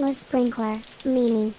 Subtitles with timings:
[0.00, 1.52] Le sprinkler, Mini.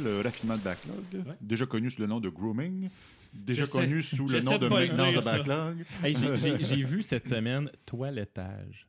[0.00, 2.88] Le raffinement de backlog, déjà connu sous le nom de grooming,
[3.32, 5.84] déjà connu sous le nom de maintenance de backlog.
[6.04, 6.14] Hey,
[6.60, 8.86] j'ai vu cette semaine toilettage.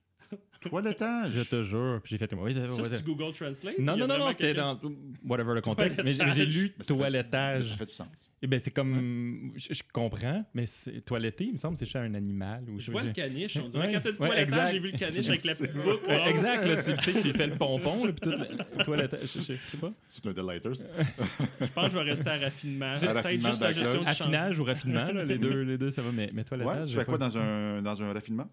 [0.62, 1.32] Toilettage.
[1.32, 2.00] Je te jure.
[2.04, 2.34] Puis j'ai fait.
[2.34, 3.78] Oui, Ça, ouais, c'est Google Translate?
[3.79, 4.80] Non, non, non, non, c'était dans
[5.25, 6.02] whatever le contexte.
[6.04, 7.66] Mais j'ai- lu fait- toilettage.
[7.66, 8.32] Ça fait du sens.
[8.42, 9.52] Eh ben, c'est comme.
[9.55, 12.64] Je, je comprends, mais c'est- toiletter, il me semble, c'est chez un animal.
[12.70, 13.88] Ou Je vois le caniche, on dirait.
[13.88, 16.11] Ouais, Quand t'as dit ouais, toilettage, j'ai vu le caniche avec la petite boucle.
[16.28, 16.82] Exact, là, tu,
[17.12, 19.21] sais, tu fais le pompon, là, puis tout le toilettage.
[19.36, 19.91] Je, sais pas.
[20.07, 20.73] C'est un delighters.
[21.62, 22.93] Je pense que je vais rester à raffinement.
[22.93, 24.07] Peut-être raffinement juste la gestion du.
[24.07, 26.79] Affinage ou raffinement, les, deux, les deux, ça va, mais, toilettage.
[26.79, 28.50] Ouais, tu fais quoi pas- dans un, dans un raffinement?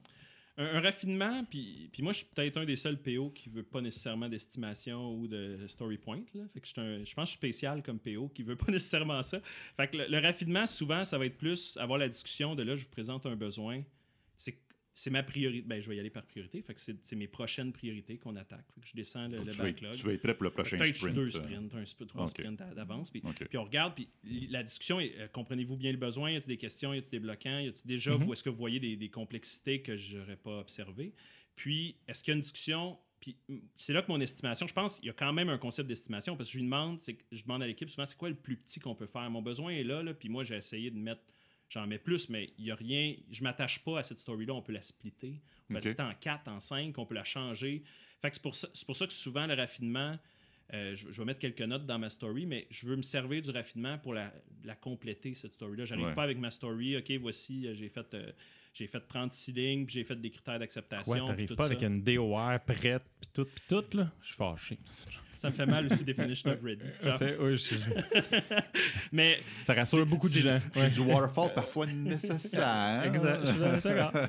[0.57, 3.81] Un, raffinement, puis, puis moi, je suis peut-être un des seuls PO qui veut pas
[3.81, 6.23] nécessairement d'estimation ou de story point.
[6.35, 6.45] Là.
[6.53, 8.67] Fait que je, un- je pense que je suis spécial comme PO qui veut pas
[8.71, 9.41] nécessairement ça.
[9.77, 12.77] Fait que le, le raffinement, souvent, ça va être plus avoir la discussion de là,
[12.77, 13.83] je vous présente un besoin.
[14.97, 15.67] C'est ma priorité.
[15.67, 16.63] Ben, je vais y aller par priorité.
[16.63, 18.65] Fait que c'est mes prochaines priorités qu'on attaque.
[18.73, 19.93] Fait que je descends le, le tu, vas, backlog.
[19.93, 21.17] tu vas être prêt pour le prochain Peut-être sprint.
[21.17, 21.43] deux euh.
[21.43, 23.11] sprints, un sprint, trois sprints d'avance.
[23.11, 24.09] Puis, puis on regarde, puis
[24.49, 26.31] la discussion, est, euh, comprenez-vous bien le besoin?
[26.31, 26.95] Y a-t-il des questions?
[26.95, 27.59] Y a-t-il des bloquants?
[27.59, 30.61] Y a-t-il déjà, vous, est-ce que vous voyez des, des complexités que je n'aurais pas
[30.61, 31.13] observées?
[31.57, 32.97] Puis, est-ce qu'il y a une discussion?
[33.19, 35.59] Puis, mm, c'est là que mon estimation, je pense, il y a quand même un
[35.59, 37.01] concept d'estimation parce que je lui demande,
[37.33, 39.29] je demande à l'équipe souvent, c'est quoi le plus petit qu'on peut faire?
[39.31, 41.23] Mon besoin est là, là puis moi, j'ai essayé de mettre,
[41.69, 44.63] j'en mets plus, mais il n'y a rien, je m'attache pas à cette story-là, on
[44.63, 45.41] peut la splitter.
[45.65, 47.83] On peut la splitter en 4, en 5, on peut la changer.
[48.21, 50.19] Fait que c'est pour ça, c'est pour ça que souvent, le raffinement,
[50.73, 53.43] euh, je, je vais mettre quelques notes dans ma story, mais je veux me servir
[53.43, 54.33] du raffinement pour la,
[54.65, 55.85] la compléter, cette story-là.
[55.85, 56.15] J'arrive Ouais.
[56.15, 58.33] pas avec ma story, OK, voici, euh, j'ai fait, euh,
[58.73, 61.13] j'ai fait 36 lignes, puis j'ai fait des critères d'acceptation.
[61.13, 61.73] Puis t'arrives pas ça.
[61.75, 64.11] avec une DOR prête, puis tout, puis tout, là?
[64.23, 64.79] Je suis fâché.
[65.45, 66.87] Ça me fait mal aussi, Definition of Ready.
[67.03, 67.75] Genre, C'est- oui, je-
[69.13, 70.59] mais ça rassure beaucoup de gens.
[70.73, 70.91] C'est Ouais.
[70.91, 73.03] du waterfall parfois nécessaire.
[73.05, 74.13] Exact, je suis d'accord.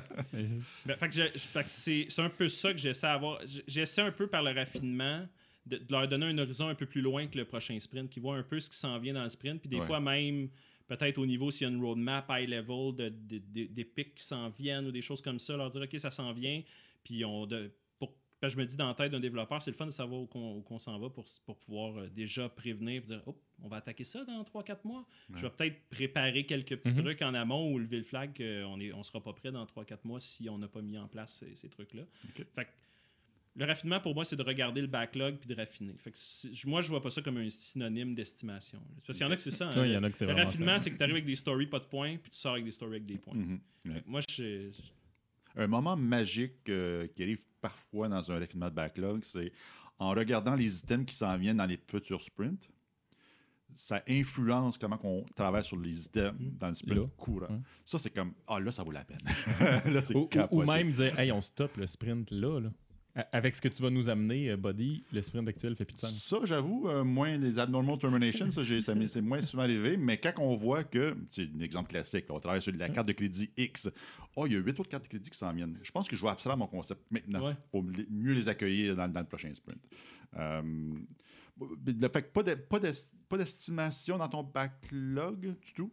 [0.86, 3.40] Ben, fait que je- fait que c'est un peu ça que j'essaie d'avoir.
[3.46, 5.26] J- J'essaie un peu par le raffinement
[5.64, 8.20] de, de leur donner un horizon un peu plus loin que le prochain sprint, qui
[8.20, 9.60] voit un peu ce qui s'en vient dans le sprint.
[9.60, 9.86] Puis des Ouais.
[9.86, 10.48] fois même,
[10.86, 14.14] peut-être au niveau s'il y a une roadmap high level, de, de- de- des pics
[14.16, 16.62] qui s'en viennent ou des choses comme ça, leur dire OK, ça s'en vient.
[17.04, 17.70] Puis on de,
[18.40, 20.20] parce que je me dis dans la tête d'un développeur, c'est le fun de savoir
[20.20, 23.36] où qu'on où qu'on s'en va pour, pour pouvoir euh, déjà prévenir et dire Oh,
[23.62, 25.06] on va attaquer ça dans 3-4 mois.
[25.34, 27.02] Je vais peut-être préparer quelques petits Mhm.
[27.04, 29.98] trucs en amont ou lever le flag qu'on ne on sera pas prêt dans 3-4
[30.04, 32.02] mois si on n'a pas mis en place ces, ces trucs-là.
[32.54, 32.70] Fait que
[33.58, 35.94] le raffinement, pour moi, c'est de regarder le backlog puis de raffiner.
[35.96, 38.82] Fait que moi, je vois pas ça comme un synonyme d'estimation.
[39.06, 39.68] Parce qu'il y en a que c'est ça.
[39.70, 39.80] hein.
[39.80, 40.84] Oui, il y en a que c'est le raffinement, ça.
[40.84, 42.70] c'est que tu arrives avec des stories, pas de points, puis tu sors avec des
[42.70, 43.32] stories avec des points.
[43.34, 43.58] Mhm.
[43.86, 44.02] Ouais.
[44.04, 44.68] Moi, je,
[45.56, 49.52] Un moment magique euh, qui arrive parfois dans un raffinement de backlog, c'est
[49.98, 52.68] en regardant les items qui s'en viennent dans les futurs sprints,
[53.74, 57.06] ça influence comment on travaille sur les items dans le sprint Là.
[57.16, 57.46] courant.
[57.50, 57.60] Ouais.
[57.84, 59.20] Ça, c'est comme, ah là, ça vaut la peine.
[59.92, 62.70] là, Ou, ou même dire, hey, on stoppe le sprint là, là.
[63.32, 65.98] Avec ce que tu vas nous amener, euh, Buddy, le sprint actuel fait plus de
[66.00, 66.22] sens.
[66.22, 70.54] Ça, j'avoue, euh, moins les abnormal terminations, ça, c'est moins souvent arrivé, mais quand on
[70.54, 73.88] voit que, c'est un exemple classique, là, on travaille sur la carte de crédit X,
[74.36, 75.78] oh, il y a huit autres cartes de crédit qui s'en viennent.
[75.82, 77.54] Je pense que je vais abstraire mon concept maintenant Ouais.
[77.70, 79.80] pour mieux les accueillir dans, dans le prochain sprint.
[80.36, 80.60] Euh,
[81.86, 85.90] le fait que pas de- pas d'est- pas d'estimation dans ton backlog du tout?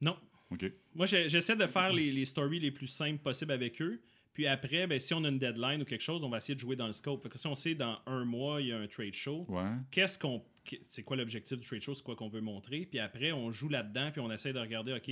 [0.00, 0.16] Non.
[0.52, 0.64] OK.
[0.94, 4.00] Moi, j'essaie de faire les, les stories les plus simples possibles avec eux.
[4.40, 6.60] Puis après, ben, si on a une deadline ou quelque chose, on va essayer de
[6.60, 7.22] jouer dans le scope.
[7.22, 9.68] Fait que si on sait dans un mois, il y a un trade show, Ouais.
[9.90, 10.42] qu'est-ce qu'on.
[10.64, 11.92] qu- C'est quoi l'objectif du trade show?
[11.92, 12.86] C'est quoi qu'on veut montrer?
[12.86, 15.10] Puis après, on joue là-dedans, puis on essaie de regarder, OK.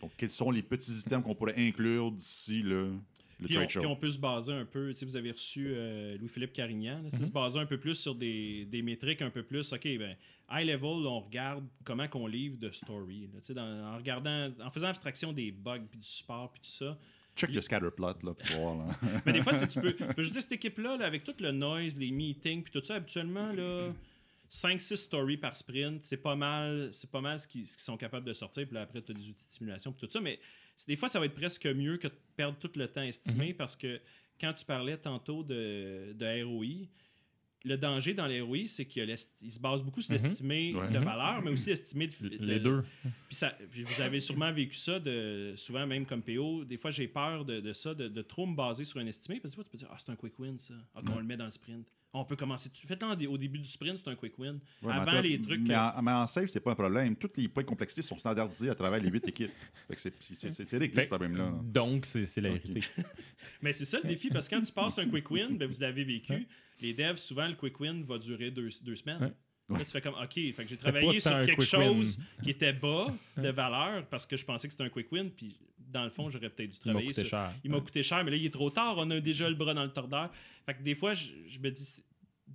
[0.00, 2.92] Donc, quels sont les petits items qu'on pourrait inclure d'ici le,
[3.40, 3.80] le Puis on, trade show?
[3.80, 4.92] puis on peut se baser un peu.
[4.92, 7.02] Sais, vous avez reçu euh, Louis-Philippe Carignan.
[7.02, 9.72] là, c'est se baser un peu plus sur des, des métriques un peu plus.
[9.72, 10.14] OK, ben,
[10.52, 13.28] high level, on regarde comment qu'on livre de story.
[13.34, 16.96] là, dans- en regardant, en faisant abstraction des bugs, puis du support, puis tout ça.
[17.38, 18.76] Check le scatterplot là, pour voir.
[18.76, 18.98] là.
[19.26, 19.96] Mais des fois, si tu peux.
[19.98, 22.96] Je veux dire, cette équipe-là, là, avec tout le noise, les meetings, puis tout ça,
[22.96, 23.92] habituellement, là.
[24.50, 28.32] 5-6 stories par sprint, c'est pas mal, c'est pas mal ce qu'ils sont capables de
[28.32, 28.64] sortir.
[28.66, 30.20] Puis là, après, tu as des outils de simulation, puis tout ça.
[30.20, 30.40] Mais
[30.86, 33.76] des fois, ça va être presque mieux que de perdre tout le temps estimé parce
[33.76, 34.00] que
[34.40, 36.86] quand tu parlais tantôt de, de ROI,
[37.64, 40.22] le danger dans les ROI, c'est qu'il se base beaucoup sur Mhm.
[40.22, 42.82] l'estimé de valeur, mais aussi l'estimé de, de- Les deux.
[43.26, 46.64] puis, ça, puis vous avez sûrement vécu ça, de, souvent même comme PO.
[46.64, 49.40] Des fois, j'ai peur de, de ça, de, de trop me baser sur un estimé.
[49.40, 50.74] Parce que tu peux dire, ah, c'est un quick win, ça.
[50.94, 51.86] Ah, qu'on le met dans le sprint.
[52.14, 52.86] On peut commencer dessus.
[52.86, 54.58] Faites-le dé- au début du sprint, c'est un quick win.
[54.82, 55.60] Ouais, Avant les trucs.
[55.68, 57.14] Mais en, mais en safe, c'est pas un problème.
[57.16, 59.50] Tous les points de complexité sont standardisés à travers les huit équipes.
[59.88, 61.44] Fait que c'est- réglé, ce Fait- problème-là.
[61.50, 61.60] là.
[61.64, 62.80] Donc, c'est la vérité.
[63.62, 65.80] Mais c'est ça le défi, parce que quand tu passes un quick win, ben, vous
[65.80, 66.46] l'avez vécu.
[66.80, 69.34] Les devs, souvent, le quick win va durer deux, deux semaines.
[69.68, 69.78] Ouais.
[69.78, 71.66] Là, tu fais comme, OK, fait que j'ai travaillé sur quelque win.
[71.68, 75.30] chose qui était bas de valeur parce que je pensais que c'était un quick win,
[75.30, 75.58] puis
[75.90, 77.52] dans le fond, j'aurais peut-être dû Il m'a travailler coûté sur, cher.
[77.64, 78.94] Il m'a coûté cher, mais là, il est trop tard.
[78.98, 80.30] On a déjà le bras dans le tordeur.
[80.66, 82.02] Fait que des fois, je, je me dis,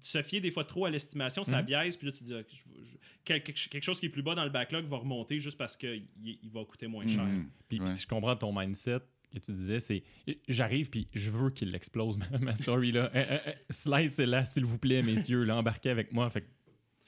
[0.02, 1.66] se fier des fois trop à l'estimation, ça Mhm.
[1.68, 4.50] biaise, puis là, tu dis, je- quelque, quelque chose qui est plus bas dans le
[4.50, 7.24] backlog va remonter juste parce qu'il il va coûter moins cher.
[7.24, 7.50] Mhm.
[7.70, 7.88] Puis Ouais.
[7.88, 9.00] si je comprends ton mindset
[9.32, 10.04] que tu disais, c'est
[10.48, 13.10] j'arrive puis je veux qu'il l'explose ma, ma story là.
[13.16, 16.30] Eh, eh, eh, slice là, s'il vous plaît, messieurs, là, embarquez avec moi.
[16.30, 16.63] Fait, que- fait que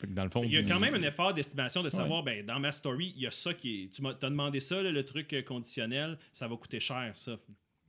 [0.08, 2.60] dans le fond, Il y a quand même un effort d'estimation de savoir, ben, dans
[2.60, 3.88] ma story, il y a ça qui est.
[3.94, 7.38] Tu m'as demandé ça, là, le truc euh, conditionnel, ça va coûter cher, ça.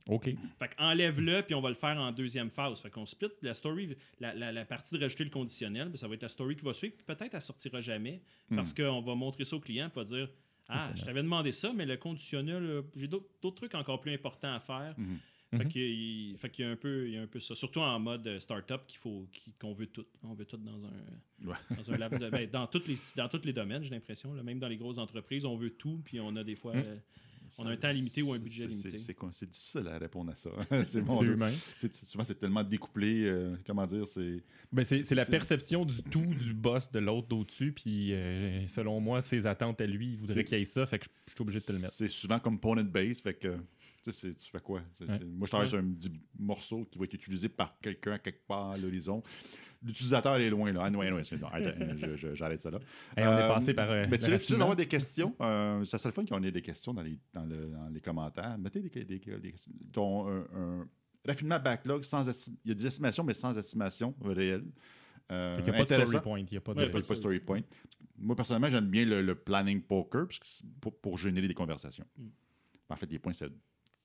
[0.07, 0.29] Ok.
[0.57, 2.79] Fait enlève-le, puis on va le faire en deuxième phase.
[2.79, 6.07] Fait qu'on split la story, la, la- la partie de rajouter le conditionnel, ben, ça
[6.07, 8.21] va être la story qui va suivre, puis peut-être elle sortira jamais,
[8.55, 10.29] parce qu'on va montrer ça au client, puis va dire
[10.69, 14.53] Ah, je t'avais demandé ça, mais le conditionnel, euh, j'ai d'autres trucs encore plus importants
[14.53, 14.95] à faire.
[14.95, 15.01] Fait
[15.53, 15.61] Mhm.
[16.37, 17.55] fait qu'il y a un peu, il y a un peu ça.
[17.55, 19.27] Surtout en mode euh, startup qu'il faut
[19.59, 20.05] qu'on veut tout.
[20.23, 21.55] On veut tout dans un, Ouais.
[21.77, 24.33] dans un laps de- ben, dans toutes les dans tous les domaines, j'ai l'impression.
[24.33, 24.43] là.
[24.43, 26.83] Même dans les grosses entreprises, on veut tout, puis on a des fois Mhm.
[26.85, 26.95] euh,
[27.59, 28.89] on a un temps limité ou un budget C'est- limité.
[28.91, 30.49] c'est- C'est quoi- c'est difficile à répondre à ça.
[30.85, 31.31] c'est Dieu.
[31.33, 31.51] humain.
[31.91, 33.23] Souvent, c'est tellement découplé.
[33.23, 34.43] euh, comment dire, c'est.
[34.73, 37.71] Ben, c'est c'est la perception du tout du boss de l'autre d'au-dessus.
[37.71, 40.85] Puis euh, selon moi, ses attentes à lui, il voudrait C'est- qu'il y ait ça.
[40.85, 41.93] Fait que je suis obligé de te le mettre.
[41.93, 43.57] C'est souvent component base, fait que.
[44.11, 44.81] Tu c'est- fais quoi?
[44.93, 45.17] C'est- Ouais.
[45.17, 45.69] c'est- Moi, je travaille Ouais.
[45.69, 49.21] sur un petit morceau qui va être utilisé par quelqu'un quelque part à l'horizon.
[49.83, 50.81] L'utilisateur est loin, là.
[50.85, 51.37] Ah, non, non, c'est-
[52.17, 52.79] je- j'arrête ça là.
[53.15, 53.89] Hey, on est Euh, passé par.
[53.91, 54.59] euh, Mais tu raffinement.
[54.59, 55.35] d'avoir des questions?
[55.41, 58.01] Euh, ça serait le fun qu'on ait des questions dans les, dans le- dans les
[58.01, 58.57] commentaires.
[58.57, 59.71] Mettez des, des, des questions.
[59.93, 60.87] Ton, un, un
[61.27, 62.23] raffinement backlog, sans
[62.63, 64.65] il y a des estimations, mais sans estimation réelle.
[65.31, 66.39] Euh, qu'il n'y a pas de story point.
[66.39, 67.61] Il Il n'y a pas de story point.
[68.17, 72.05] Moi, personnellement, j'aime bien le, le planning poker c'est pour, pour générer des conversations.
[72.17, 72.27] Mm.
[72.89, 73.45] En fait, les points, ça,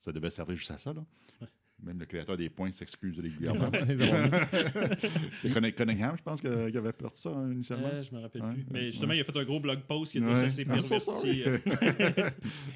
[0.02, 0.92] ça devait servir juste à ça.
[0.92, 1.04] Là.
[1.40, 1.46] Ouais.
[1.84, 3.70] Même le créateur des points s'excuse régulièrement.
[5.38, 7.88] C'est Cunningham, je pense, qui avait perdu ça hein, initialement.
[7.92, 8.60] Euh, je me rappelle Ouais, plus.
[8.60, 9.18] ouais, Mais justement, ouais.
[9.18, 10.34] il a fait un gros blog post qui a dit Ouais.
[10.34, 11.42] ça s'est perverti.
[11.46, 11.58] euh,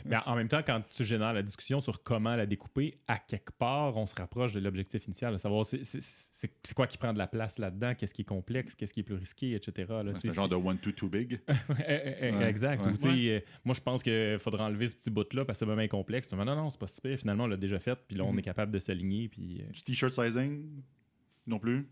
[0.05, 3.53] Mais en même temps, quand tu génères la discussion sur comment la découper, à quelque
[3.53, 6.99] part, on se rapproche de l'objectif initial, de savoir c'est- c'est c'est- c'est quoi qui
[6.99, 9.87] prend de la place là-dedans, qu'est-ce qui est complexe, qu'est-ce qui est plus risqué, etc.
[10.19, 11.41] C'est un genre de one, two, too big.
[11.49, 11.53] Eh,
[11.89, 12.85] eh, eh, exact.
[12.87, 12.93] ouais.
[12.93, 15.87] Ou, euh, moi, je pense qu'il faudrait enlever ce petit bout-là parce que c'est vraiment
[15.89, 16.31] complexe.
[16.33, 17.19] Non, non, c'est pas si pire.
[17.19, 17.97] Finalement, on l'a déjà fait.
[18.09, 18.39] Puis là, on Mhm.
[18.41, 19.29] est capable de s'aligner.
[19.29, 20.65] Puis, euh, Du t-shirt sizing
[21.47, 21.87] non plus?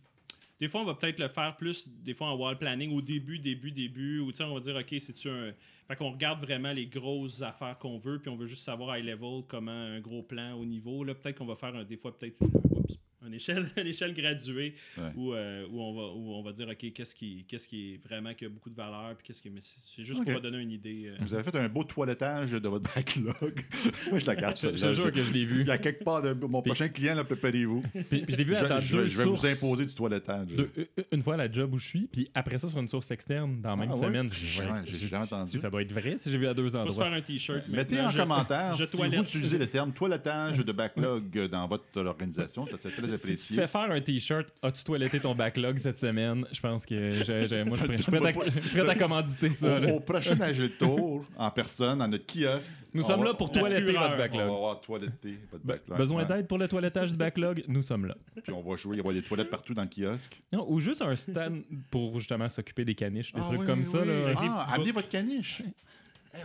[0.60, 3.38] Des fois, on va peut-être le faire plus, des fois en wall planning, au début,
[3.38, 5.52] début, début, ou tu sais, on va dire, OK, c'est-tu un.
[5.88, 9.04] Fait qu'on regarde vraiment les grosses affaires qu'on veut, puis on veut juste savoir high
[9.04, 11.02] level comment un gros plan au niveau.
[11.04, 14.74] Là, peut-être qu'on va faire un- des fois, peut-être oups, une échelle, une échelle graduée
[14.96, 15.04] Ouais.
[15.16, 18.00] où, euh, où, on va, où on va dire, OK, qu'est-ce qui, qu'est-ce qui est
[18.08, 19.50] vraiment qui a beaucoup de valeur, puis qu'est-ce qui.
[19.50, 20.30] mais c'est juste Ok.
[20.32, 21.06] pour donner une idée.
[21.08, 21.16] euh.
[21.20, 23.64] Vous avez fait un beau toilettage de votre backlog.
[24.10, 24.56] Moi, je la garde.
[24.60, 25.62] je, je te jure que je l'ai vu.
[25.62, 27.82] Il y a quelque part de mon prochain client, là, préparez-vous.
[27.92, 30.48] Puis, puis je l'ai vu à je- deux je vais vous imposer du toilettage.
[31.12, 33.60] Une fois à la job où je suis, puis après ça sur une source externe
[33.60, 34.06] dans la même Ah ouais?
[34.06, 34.26] semaine.
[34.26, 35.50] Ouais, j'ai entendu.
[35.50, 37.04] si ça doit être vrai si j'ai vu à deux Faut se endroits.
[37.04, 37.68] faire un t-shirt.
[37.68, 39.20] Mettez en Je- commentaire je si toilette.
[39.20, 42.66] vous utilisez le terme toilettage de backlog dans votre organisation.
[42.66, 46.46] Ça serait Si- tu te fais faire un t-shirt, as-tu toiletté ton backlog cette semaine?
[46.52, 49.50] Je pense que j'ai- moi, je suis prêt- je à- je suis prêt à commanditer
[49.50, 49.80] ça.
[49.80, 52.70] Au, au prochain Agile Tour, en personne, dans notre kiosque.
[52.92, 54.40] Nous sommes va- là pour toiletter votre On va backlog.
[54.42, 55.98] avoir toiletté votre Be- backlog.
[55.98, 56.28] besoin ouais.
[56.28, 57.64] d'aide pour le toilettage du backlog?
[57.68, 58.16] Nous sommes là.
[58.42, 60.40] Puis on va jouer, il y aura des toilettes partout dans le kiosque.
[60.52, 63.84] Non, ou juste un stand pour justement s'occuper des caniches, des Ah trucs oui, comme
[63.84, 64.04] ça.
[64.04, 64.12] Là.
[64.36, 65.62] Ah, amenez votre caniche.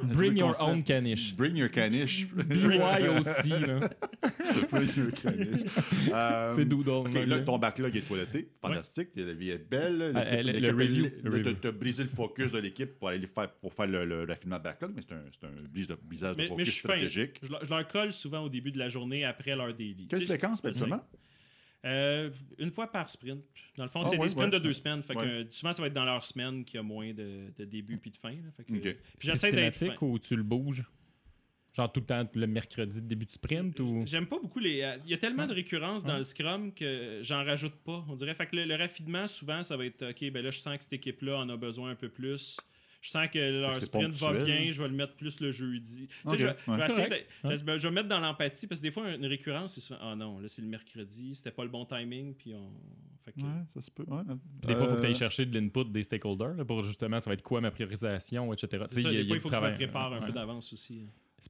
[0.04, 0.70] Bring your concept.
[0.70, 1.36] own caniche.
[1.36, 2.28] Bring your caniche.
[2.34, 3.50] BY aussi.
[3.50, 3.90] là.
[4.72, 5.66] Bring your caniche.
[6.14, 6.90] Euh, C'est doodle.
[6.90, 8.50] OK, en là, ton backlog est toiletté.
[8.62, 9.10] Fantastique.
[9.16, 10.12] La vie est belle.
[10.16, 11.44] Ah, le- le review, là, le review.
[11.54, 14.58] t'as- t'as brisé le focus de l'équipe pour aller faire, pour faire le, le raffinement
[14.58, 16.72] de backlog, mais c'est un, c'est un brise de, brisage de Mais, mais focus je
[16.72, 16.88] suis fin.
[16.90, 17.40] stratégique.
[17.44, 20.08] Je, leur- je leur colle souvent au début de la journée après leur daily.
[20.10, 21.02] Quelle Tu fréquence, habituellement?
[21.86, 23.42] Euh, une fois par sprint.
[23.78, 24.60] Dans le fond, Ah, c'est ouais, des sprints ouais.
[24.60, 25.02] de deux semaines.
[25.02, 25.26] Fait que, Ouais.
[25.28, 27.98] euh, souvent, ça va être dans leur semaine qu'il y a moins de, de début
[27.98, 28.32] puis de fin.
[28.32, 28.52] là.
[28.58, 28.82] Fait que, Ok.
[29.18, 30.84] puis j'essaie d'être ou tu le bouges?
[31.76, 34.04] Genre tout le temps le mercredi de début de sprint ou?
[34.06, 34.82] J'aime pas beaucoup les.
[34.82, 38.04] euh, Il y a tellement de récurrence dans le Scrum que j'en rajoute pas.
[38.10, 38.34] On dirait.
[38.36, 40.84] Fait que le, le raffinement, souvent, ça va être OK, ben là, je sens que
[40.84, 42.58] cette équipe-là en a besoin un peu plus.
[43.02, 46.08] Je sens que leur sprint va bien, je vais le mettre plus le jeudi.
[46.08, 46.58] Tu sais, Ok, je, vais- ouais.
[46.68, 47.28] je vais essayer Correct.
[47.46, 49.82] de- je, vais- je vais mettre dans l'empathie parce que des fois, une récurrence, c'est
[49.82, 52.72] souvent Ah non, là, c'est le mercredi, c'était pas le bon timing, puis on.
[53.24, 54.04] Fait que- Ouais, ça se peut.
[54.08, 54.24] ouais.
[54.68, 56.84] Des fois, il faut que tu Euh, ailles chercher de l'input des stakeholders là, pour
[56.84, 58.68] justement, ça va être quoi ma priorisation, etc.
[58.70, 59.76] Tu C'est sais, ça, il y a- des y fois, il faut que je me
[59.76, 60.26] prépare un Ouais.
[60.28, 61.02] peu d'avance aussi.
[61.06, 61.50] hein.